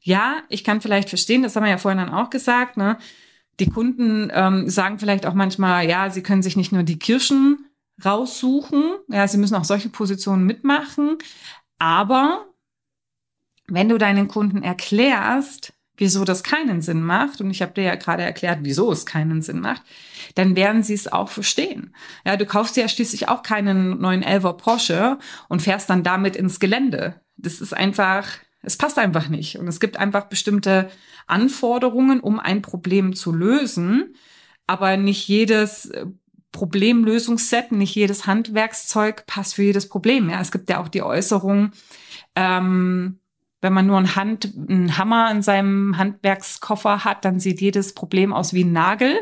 ja 0.00 0.36
ich 0.48 0.64
kann 0.64 0.80
vielleicht 0.80 1.10
verstehen, 1.10 1.42
das 1.42 1.54
haben 1.54 1.64
wir 1.64 1.70
ja 1.70 1.78
vorhin 1.78 1.98
dann 1.98 2.14
auch 2.14 2.30
gesagt, 2.30 2.76
ne? 2.76 2.98
Die 3.60 3.68
Kunden 3.68 4.30
ähm, 4.32 4.70
sagen 4.70 4.98
vielleicht 4.98 5.26
auch 5.26 5.34
manchmal, 5.34 5.86
ja, 5.86 6.08
sie 6.08 6.22
können 6.22 6.42
sich 6.42 6.56
nicht 6.56 6.72
nur 6.72 6.84
die 6.84 6.98
Kirschen 6.98 7.66
raussuchen, 8.02 8.94
ja, 9.08 9.28
sie 9.28 9.36
müssen 9.36 9.56
auch 9.56 9.64
solche 9.64 9.90
Positionen 9.90 10.46
mitmachen. 10.46 11.18
Aber 11.78 12.46
wenn 13.72 13.88
du 13.88 13.96
deinen 13.96 14.28
Kunden 14.28 14.62
erklärst, 14.62 15.72
wieso 15.96 16.24
das 16.24 16.42
keinen 16.42 16.82
Sinn 16.82 17.02
macht, 17.02 17.40
und 17.40 17.50
ich 17.50 17.62
habe 17.62 17.72
dir 17.72 17.84
ja 17.84 17.94
gerade 17.94 18.22
erklärt, 18.22 18.60
wieso 18.62 18.92
es 18.92 19.06
keinen 19.06 19.40
Sinn 19.40 19.60
macht, 19.60 19.82
dann 20.34 20.56
werden 20.56 20.82
sie 20.82 20.94
es 20.94 21.10
auch 21.10 21.30
verstehen. 21.30 21.94
Ja, 22.26 22.36
du 22.36 22.44
kaufst 22.44 22.76
ja 22.76 22.86
schließlich 22.86 23.28
auch 23.28 23.42
keinen 23.42 23.98
neuen 23.98 24.22
Elver 24.22 24.56
Porsche 24.58 25.18
und 25.48 25.62
fährst 25.62 25.88
dann 25.88 26.02
damit 26.02 26.36
ins 26.36 26.60
Gelände. 26.60 27.20
Das 27.36 27.62
ist 27.62 27.72
einfach, 27.72 28.26
es 28.60 28.76
passt 28.76 28.98
einfach 28.98 29.28
nicht. 29.28 29.58
Und 29.58 29.68
es 29.68 29.80
gibt 29.80 29.96
einfach 29.96 30.26
bestimmte 30.26 30.90
Anforderungen, 31.26 32.20
um 32.20 32.38
ein 32.38 32.60
Problem 32.60 33.14
zu 33.14 33.32
lösen. 33.32 34.14
Aber 34.66 34.98
nicht 34.98 35.26
jedes 35.28 35.86
äh, 35.86 36.06
Problemlösungsset, 36.52 37.72
nicht 37.72 37.94
jedes 37.94 38.26
Handwerkszeug 38.26 39.24
passt 39.26 39.54
für 39.54 39.62
jedes 39.62 39.88
Problem. 39.88 40.28
Ja, 40.28 40.40
es 40.40 40.52
gibt 40.52 40.68
ja 40.68 40.80
auch 40.80 40.88
die 40.88 41.02
Äußerung, 41.02 41.72
ähm, 42.36 43.18
wenn 43.62 43.72
man 43.72 43.86
nur 43.86 43.96
ein 43.96 44.16
Hand, 44.16 44.52
einen 44.68 44.98
Hammer 44.98 45.30
in 45.30 45.40
seinem 45.40 45.96
Handwerkskoffer 45.96 47.04
hat, 47.04 47.24
dann 47.24 47.40
sieht 47.40 47.60
jedes 47.60 47.94
Problem 47.94 48.32
aus 48.32 48.52
wie 48.52 48.64
ein 48.64 48.72
Nagel. 48.72 49.16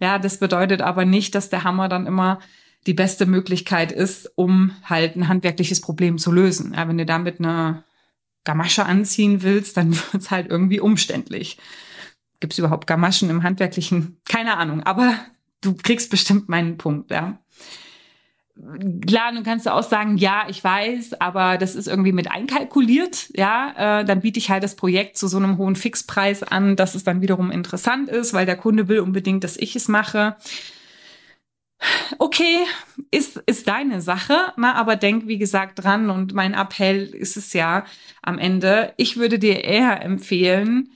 Ja, 0.00 0.18
das 0.18 0.38
bedeutet 0.38 0.80
aber 0.80 1.04
nicht, 1.04 1.34
dass 1.34 1.50
der 1.50 1.64
Hammer 1.64 1.88
dann 1.88 2.06
immer 2.06 2.38
die 2.86 2.94
beste 2.94 3.26
Möglichkeit 3.26 3.90
ist, 3.90 4.30
um 4.36 4.70
halt 4.84 5.16
ein 5.16 5.26
handwerkliches 5.26 5.80
Problem 5.80 6.16
zu 6.18 6.30
lösen. 6.30 6.74
Ja, 6.74 6.86
wenn 6.86 6.96
du 6.96 7.04
damit 7.04 7.40
eine 7.40 7.82
Gamasche 8.44 8.86
anziehen 8.86 9.42
willst, 9.42 9.76
dann 9.76 9.90
wird 10.12 10.22
es 10.22 10.30
halt 10.30 10.48
irgendwie 10.48 10.78
umständlich. 10.78 11.58
Gibt 12.38 12.52
es 12.52 12.60
überhaupt 12.60 12.86
Gamaschen 12.86 13.30
im 13.30 13.42
Handwerklichen? 13.42 14.20
Keine 14.28 14.58
Ahnung, 14.58 14.84
aber 14.84 15.16
du 15.60 15.74
kriegst 15.74 16.10
bestimmt 16.10 16.48
meinen 16.48 16.78
Punkt, 16.78 17.10
ja 17.10 17.40
klar, 19.06 19.32
du 19.32 19.42
kannst 19.42 19.68
auch 19.68 19.82
sagen, 19.82 20.16
ja, 20.16 20.46
ich 20.48 20.62
weiß, 20.62 21.20
aber 21.20 21.58
das 21.58 21.74
ist 21.74 21.88
irgendwie 21.88 22.12
mit 22.12 22.30
einkalkuliert, 22.30 23.28
ja, 23.36 24.00
äh, 24.00 24.04
dann 24.04 24.20
biete 24.20 24.38
ich 24.38 24.50
halt 24.50 24.64
das 24.64 24.76
Projekt 24.76 25.18
zu 25.18 25.28
so 25.28 25.36
einem 25.36 25.58
hohen 25.58 25.76
Fixpreis 25.76 26.42
an, 26.42 26.76
dass 26.76 26.94
es 26.94 27.04
dann 27.04 27.20
wiederum 27.20 27.50
interessant 27.50 28.08
ist, 28.08 28.32
weil 28.32 28.46
der 28.46 28.56
Kunde 28.56 28.88
will 28.88 29.00
unbedingt, 29.00 29.44
dass 29.44 29.56
ich 29.56 29.76
es 29.76 29.88
mache. 29.88 30.36
Okay, 32.18 32.64
ist, 33.10 33.42
ist 33.46 33.68
deine 33.68 34.00
Sache, 34.00 34.52
na, 34.56 34.74
aber 34.74 34.96
denk, 34.96 35.26
wie 35.26 35.36
gesagt, 35.36 35.84
dran 35.84 36.08
und 36.08 36.32
mein 36.32 36.54
Appell 36.54 37.02
ist 37.02 37.36
es 37.36 37.52
ja 37.52 37.84
am 38.22 38.38
Ende. 38.38 38.94
Ich 38.96 39.18
würde 39.18 39.38
dir 39.38 39.62
eher 39.62 40.02
empfehlen, 40.02 40.90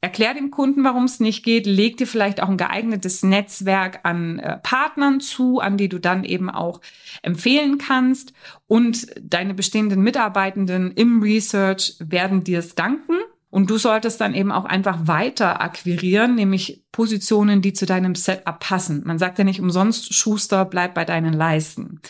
Erklär 0.00 0.32
dem 0.32 0.52
Kunden, 0.52 0.84
warum 0.84 1.04
es 1.04 1.18
nicht 1.18 1.44
geht. 1.44 1.66
Leg 1.66 1.96
dir 1.96 2.06
vielleicht 2.06 2.40
auch 2.40 2.48
ein 2.48 2.56
geeignetes 2.56 3.24
Netzwerk 3.24 4.00
an 4.04 4.38
äh, 4.38 4.58
Partnern 4.58 5.18
zu, 5.18 5.58
an 5.58 5.76
die 5.76 5.88
du 5.88 5.98
dann 5.98 6.22
eben 6.22 6.50
auch 6.50 6.80
empfehlen 7.22 7.78
kannst. 7.78 8.32
Und 8.68 9.08
deine 9.20 9.54
bestehenden 9.54 10.00
Mitarbeitenden 10.02 10.92
im 10.92 11.20
Research 11.20 11.96
werden 11.98 12.44
dir 12.44 12.60
es 12.60 12.76
danken. 12.76 13.14
Und 13.50 13.70
du 13.70 13.78
solltest 13.78 14.20
dann 14.20 14.34
eben 14.34 14.52
auch 14.52 14.66
einfach 14.66 15.08
weiter 15.08 15.60
akquirieren, 15.60 16.34
nämlich 16.36 16.84
Positionen, 16.92 17.62
die 17.62 17.72
zu 17.72 17.86
deinem 17.86 18.14
Setup 18.14 18.60
passen. 18.60 19.02
Man 19.04 19.18
sagt 19.18 19.38
ja 19.38 19.44
nicht 19.44 19.60
umsonst, 19.60 20.14
Schuster, 20.14 20.64
bleib 20.64 20.94
bei 20.94 21.06
deinen 21.06 21.32
Leisten. 21.32 22.00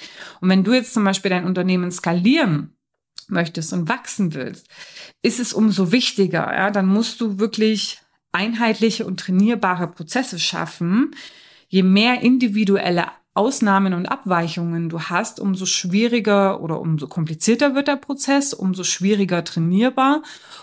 Und 0.41 0.49
wenn 0.51 0.65
du 0.65 0.75
jetzt 0.75 0.93
zum 0.93 1.05
Beispiel 1.05 1.31
dein 1.31 1.47
Unternehmen 1.47 1.91
skalieren 1.91 2.75
möchtest 3.29 3.73
und 3.73 3.89
wachsen 3.89 4.35
willst, 4.35 4.69
ist 5.23 5.41
es 5.41 5.53
umso 5.53 5.93
wichtiger. 5.93 6.53
Ja? 6.53 6.71
Dann 6.71 6.87
musst 6.87 7.21
du 7.21 7.39
wirklich 7.39 8.01
einheitliche 8.33 9.07
und 9.07 9.21
trainierbare 9.21 9.89
Prozesse 9.89 10.39
schaffen. 10.39 11.15
Je 11.69 11.83
mehr 11.83 12.21
individuelle 12.23 13.07
Ausnahmen 13.39 13.95
und 13.95 14.07
Abweichungen 14.07 14.89
du 14.89 15.01
hast, 15.01 15.39
umso 15.39 15.65
schwieriger 15.65 16.61
oder 16.61 16.81
umso 16.81 17.07
komplizierter 17.07 17.77
wird 17.77 17.87
der 17.87 17.95
Prozess, 17.95 18.53
umso 18.53 18.83
schwieriger 18.83 19.45
trainierbar 19.45 20.23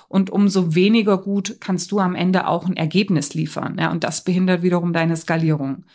und 0.09 0.29
umso 0.29 0.75
weniger 0.75 1.17
gut 1.17 1.57
kannst 1.61 1.93
du 1.93 1.99
am 1.99 2.15
Ende 2.15 2.47
auch 2.47 2.65
ein 2.65 2.75
Ergebnis 2.75 3.33
liefern. 3.33 3.77
Ja, 3.79 3.91
und 3.91 4.03
das 4.03 4.25
behindert 4.25 4.61
wiederum 4.61 4.91
deine 4.91 5.15
Skalierung. 5.15 5.85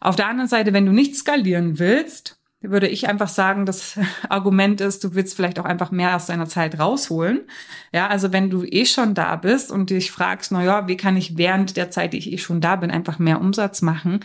Auf 0.00 0.16
der 0.16 0.28
anderen 0.28 0.48
Seite, 0.48 0.72
wenn 0.72 0.86
du 0.86 0.92
nicht 0.92 1.14
skalieren 1.14 1.78
willst, 1.78 2.39
würde 2.62 2.88
ich 2.88 3.08
einfach 3.08 3.28
sagen, 3.28 3.66
das 3.66 3.98
Argument 4.28 4.80
ist, 4.80 5.04
du 5.04 5.14
willst 5.14 5.34
vielleicht 5.36 5.58
auch 5.58 5.64
einfach 5.64 5.90
mehr 5.90 6.16
aus 6.16 6.26
deiner 6.26 6.46
Zeit 6.46 6.78
rausholen. 6.78 7.40
Ja, 7.92 8.08
also 8.08 8.32
wenn 8.32 8.50
du 8.50 8.64
eh 8.64 8.84
schon 8.84 9.14
da 9.14 9.36
bist 9.36 9.70
und 9.70 9.90
dich 9.90 10.10
fragst, 10.10 10.52
na 10.52 10.62
ja, 10.62 10.88
wie 10.88 10.96
kann 10.96 11.16
ich 11.16 11.36
während 11.36 11.76
der 11.76 11.90
Zeit, 11.90 12.12
die 12.12 12.18
ich 12.18 12.32
eh 12.32 12.38
schon 12.38 12.60
da 12.60 12.76
bin, 12.76 12.90
einfach 12.90 13.18
mehr 13.18 13.40
Umsatz 13.40 13.82
machen, 13.82 14.20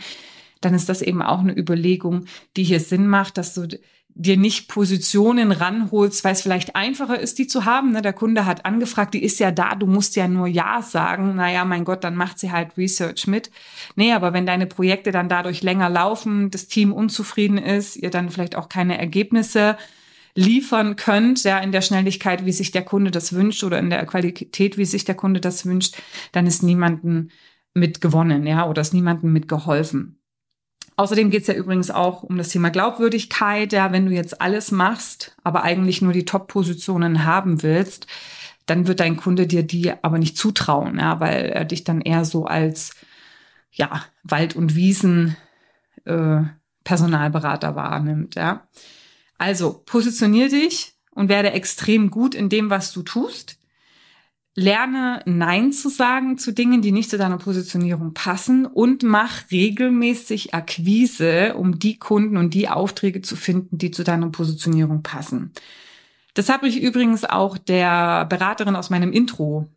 dann 0.60 0.74
ist 0.74 0.88
das 0.88 1.02
eben 1.02 1.22
auch 1.22 1.40
eine 1.40 1.56
Überlegung, 1.56 2.26
die 2.56 2.64
hier 2.64 2.80
Sinn 2.80 3.06
macht, 3.06 3.38
dass 3.38 3.54
du 3.54 3.68
dir 4.18 4.38
nicht 4.38 4.68
Positionen 4.68 5.52
ranholst, 5.52 6.24
weil 6.24 6.32
es 6.32 6.40
vielleicht 6.40 6.74
einfacher 6.74 7.20
ist, 7.20 7.38
die 7.38 7.46
zu 7.46 7.66
haben. 7.66 7.92
Ne? 7.92 8.00
Der 8.00 8.14
Kunde 8.14 8.46
hat 8.46 8.64
angefragt, 8.64 9.12
die 9.12 9.22
ist 9.22 9.38
ja 9.38 9.50
da, 9.50 9.74
du 9.74 9.86
musst 9.86 10.16
ja 10.16 10.26
nur 10.26 10.46
Ja 10.46 10.80
sagen. 10.80 11.36
Naja, 11.36 11.66
mein 11.66 11.84
Gott, 11.84 12.02
dann 12.02 12.16
macht 12.16 12.38
sie 12.38 12.50
halt 12.50 12.78
Research 12.78 13.26
mit. 13.26 13.50
Nee, 13.94 14.14
aber 14.14 14.32
wenn 14.32 14.46
deine 14.46 14.66
Projekte 14.66 15.12
dann 15.12 15.28
dadurch 15.28 15.62
länger 15.62 15.90
laufen, 15.90 16.50
das 16.50 16.66
Team 16.66 16.94
unzufrieden 16.94 17.58
ist, 17.58 17.96
ihr 17.96 18.08
dann 18.08 18.30
vielleicht 18.30 18.56
auch 18.56 18.70
keine 18.70 18.96
Ergebnisse 18.96 19.76
liefern 20.34 20.96
könnt, 20.96 21.44
ja, 21.44 21.58
in 21.58 21.72
der 21.72 21.82
Schnelligkeit, 21.82 22.46
wie 22.46 22.52
sich 22.52 22.70
der 22.70 22.84
Kunde 22.84 23.10
das 23.10 23.34
wünscht 23.34 23.64
oder 23.64 23.78
in 23.78 23.90
der 23.90 24.06
Qualität, 24.06 24.78
wie 24.78 24.84
sich 24.86 25.04
der 25.04 25.14
Kunde 25.14 25.40
das 25.40 25.66
wünscht, 25.66 25.96
dann 26.32 26.46
ist 26.46 26.62
niemanden 26.62 27.30
mit 27.74 28.00
gewonnen, 28.00 28.46
ja, 28.46 28.66
oder 28.66 28.80
ist 28.80 28.94
niemandem 28.94 29.32
mit 29.32 29.46
geholfen. 29.46 30.18
Außerdem 30.96 31.30
geht 31.30 31.42
es 31.42 31.48
ja 31.48 31.54
übrigens 31.54 31.90
auch 31.90 32.22
um 32.22 32.38
das 32.38 32.48
Thema 32.48 32.70
Glaubwürdigkeit. 32.70 33.72
Ja, 33.72 33.92
wenn 33.92 34.06
du 34.06 34.12
jetzt 34.12 34.40
alles 34.40 34.70
machst, 34.70 35.36
aber 35.44 35.62
eigentlich 35.62 36.00
nur 36.00 36.12
die 36.12 36.24
Top-Positionen 36.24 37.24
haben 37.24 37.62
willst, 37.62 38.06
dann 38.64 38.86
wird 38.86 39.00
dein 39.00 39.16
Kunde 39.16 39.46
dir 39.46 39.62
die 39.62 39.92
aber 40.02 40.18
nicht 40.18 40.36
zutrauen, 40.38 40.98
ja, 40.98 41.20
weil 41.20 41.46
er 41.46 41.64
dich 41.64 41.84
dann 41.84 42.00
eher 42.00 42.24
so 42.24 42.46
als 42.46 42.94
ja 43.70 44.04
Wald- 44.22 44.56
und 44.56 44.74
Wiesen 44.74 45.36
äh, 46.04 46.40
Personalberater 46.82 47.76
wahrnimmt. 47.76 48.34
Ja, 48.34 48.66
also 49.38 49.82
positionier 49.84 50.48
dich 50.48 50.94
und 51.10 51.28
werde 51.28 51.52
extrem 51.52 52.10
gut 52.10 52.34
in 52.34 52.48
dem, 52.48 52.70
was 52.70 52.92
du 52.92 53.02
tust 53.02 53.58
lerne 54.56 55.22
Nein 55.26 55.70
zu 55.70 55.90
sagen 55.90 56.38
zu 56.38 56.52
Dingen, 56.52 56.80
die 56.80 56.90
nicht 56.90 57.10
zu 57.10 57.18
deiner 57.18 57.36
Positionierung 57.36 58.14
passen 58.14 58.64
und 58.64 59.02
mach 59.02 59.50
regelmäßig 59.50 60.54
Akquise, 60.54 61.54
um 61.54 61.78
die 61.78 61.98
Kunden 61.98 62.38
und 62.38 62.54
die 62.54 62.68
Aufträge 62.68 63.20
zu 63.20 63.36
finden, 63.36 63.76
die 63.76 63.90
zu 63.90 64.02
deiner 64.02 64.30
Positionierung 64.30 65.02
passen. 65.02 65.52
Das 66.32 66.48
habe 66.48 66.68
ich 66.68 66.82
übrigens 66.82 67.24
auch 67.24 67.58
der 67.58 68.24
Beraterin 68.24 68.76
aus 68.76 68.88
meinem 68.88 69.12
Intro 69.12 69.68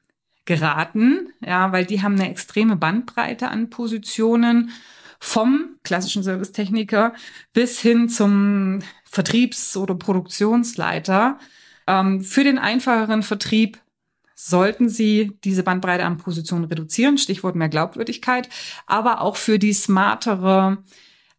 geraten, 0.45 1.27
ja, 1.45 1.71
weil 1.73 1.85
die 1.85 2.01
haben 2.01 2.15
eine 2.15 2.29
extreme 2.29 2.77
Bandbreite 2.77 3.49
an 3.49 3.69
Positionen 3.69 4.71
vom 5.19 5.75
klassischen 5.83 6.23
Servicetechniker 6.23 7.13
bis 7.51 7.79
hin 7.79 8.07
zum 8.07 8.79
Vertriebs- 9.03 9.75
oder 9.75 9.95
Produktionsleiter. 9.95 11.37
Ähm, 11.85 12.21
für 12.21 12.45
den 12.45 12.57
einfacheren 12.57 13.23
Vertrieb 13.23 13.79
sollten 14.41 14.87
Sie 14.87 15.33
diese 15.43 15.63
Bandbreite 15.63 16.05
an 16.05 16.17
Positionen 16.17 16.63
reduzieren, 16.63 17.17
Stichwort 17.17 17.55
mehr 17.55 17.67
Glaubwürdigkeit, 17.67 18.47
aber 18.85 19.19
auch 19.19 19.35
für 19.35 19.59
die 19.59 19.73
smartere 19.73 20.77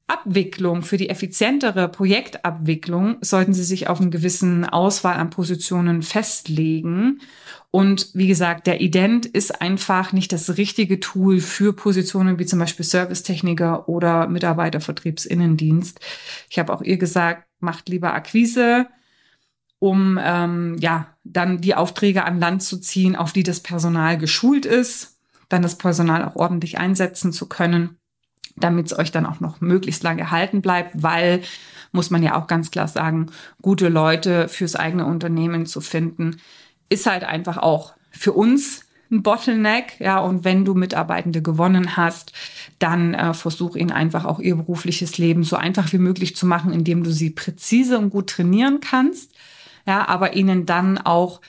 Abwicklung, 0.06 0.82
für 0.82 0.98
die 0.98 1.08
effizientere 1.08 1.88
Projektabwicklung 1.88 3.16
sollten 3.22 3.54
Sie 3.54 3.64
sich 3.64 3.88
auf 3.88 4.02
einen 4.02 4.10
gewissen 4.10 4.66
Auswahl 4.66 5.14
an 5.16 5.30
Positionen 5.30 6.02
festlegen. 6.02 7.22
Und 7.70 8.10
wie 8.12 8.26
gesagt, 8.26 8.66
der 8.66 8.82
Ident 8.82 9.24
ist 9.24 9.62
einfach 9.62 10.12
nicht 10.12 10.32
das 10.32 10.58
richtige 10.58 11.00
Tool 11.00 11.40
für 11.40 11.72
Positionen 11.72 12.38
wie 12.38 12.46
zum 12.46 12.58
Beispiel 12.58 12.84
Servicetechniker 12.84 13.88
oder 13.88 14.26
Mitarbeitervertriebsinnendienst. 14.26 16.00
Ich 16.50 16.58
habe 16.58 16.72
auch 16.74 16.82
ihr 16.82 16.98
gesagt, 16.98 17.46
macht 17.60 17.88
lieber 17.88 18.12
Akquise, 18.12 18.88
um 19.78 20.18
ähm, 20.22 20.76
ja 20.80 21.06
dann 21.32 21.60
die 21.60 21.74
Aufträge 21.74 22.24
an 22.24 22.40
Land 22.40 22.62
zu 22.62 22.78
ziehen, 22.78 23.16
auf 23.16 23.32
die 23.32 23.42
das 23.42 23.60
Personal 23.60 24.18
geschult 24.18 24.66
ist, 24.66 25.18
dann 25.48 25.62
das 25.62 25.78
Personal 25.78 26.24
auch 26.24 26.36
ordentlich 26.36 26.78
einsetzen 26.78 27.32
zu 27.32 27.46
können, 27.46 27.96
damit 28.56 28.86
es 28.86 28.98
euch 28.98 29.12
dann 29.12 29.26
auch 29.26 29.40
noch 29.40 29.60
möglichst 29.60 30.02
lange 30.02 30.22
erhalten 30.22 30.62
bleibt, 30.62 31.02
weil 31.02 31.42
muss 31.92 32.10
man 32.10 32.22
ja 32.22 32.40
auch 32.40 32.46
ganz 32.46 32.70
klar 32.70 32.88
sagen, 32.88 33.26
gute 33.60 33.88
Leute 33.88 34.48
fürs 34.48 34.76
eigene 34.76 35.06
Unternehmen 35.06 35.66
zu 35.66 35.80
finden, 35.80 36.40
ist 36.88 37.06
halt 37.06 37.24
einfach 37.24 37.58
auch 37.58 37.94
für 38.10 38.32
uns 38.32 38.82
ein 39.10 39.24
Bottleneck, 39.24 39.98
ja, 39.98 40.20
und 40.20 40.44
wenn 40.44 40.64
du 40.64 40.74
Mitarbeitende 40.74 41.42
gewonnen 41.42 41.96
hast, 41.96 42.32
dann 42.78 43.14
äh, 43.14 43.34
versuch 43.34 43.74
ihnen 43.74 43.90
einfach 43.90 44.24
auch 44.24 44.38
ihr 44.38 44.54
berufliches 44.54 45.18
Leben 45.18 45.42
so 45.42 45.56
einfach 45.56 45.92
wie 45.92 45.98
möglich 45.98 46.36
zu 46.36 46.46
machen, 46.46 46.72
indem 46.72 47.02
du 47.02 47.10
sie 47.10 47.30
präzise 47.30 47.98
und 47.98 48.10
gut 48.10 48.30
trainieren 48.30 48.78
kannst 48.80 49.34
ja, 49.86 50.08
aber 50.08 50.34
ihnen 50.34 50.66
dann 50.66 50.98
auch 50.98 51.40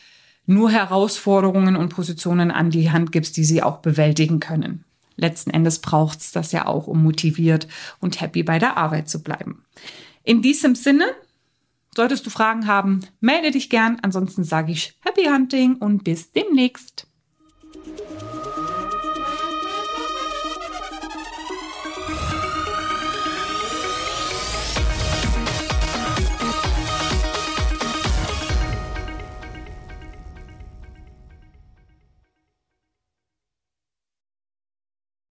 nur 0.45 0.71
Herausforderungen 0.71 1.75
und 1.75 1.89
Positionen 1.89 2.51
an 2.51 2.69
die 2.69 2.91
Hand 2.91 3.11
gibst, 3.11 3.37
die 3.37 3.43
sie 3.43 3.63
auch 3.63 3.77
bewältigen 3.77 4.39
können. 4.39 4.83
Letzten 5.15 5.51
Endes 5.51 5.79
braucht's 5.79 6.31
das 6.31 6.51
ja 6.51 6.65
auch, 6.65 6.87
um 6.87 7.03
motiviert 7.03 7.67
und 7.99 8.21
happy 8.21 8.43
bei 8.43 8.59
der 8.59 8.77
Arbeit 8.77 9.09
zu 9.09 9.21
bleiben. 9.21 9.63
In 10.23 10.41
diesem 10.41 10.75
Sinne, 10.75 11.05
solltest 11.95 12.25
du 12.25 12.29
Fragen 12.29 12.67
haben, 12.67 13.01
melde 13.19 13.51
dich 13.51 13.69
gern. 13.69 13.97
Ansonsten 14.01 14.43
sage 14.43 14.71
ich 14.71 14.97
Happy 15.01 15.25
Hunting 15.25 15.75
und 15.75 16.03
bis 16.03 16.31
demnächst. 16.31 17.07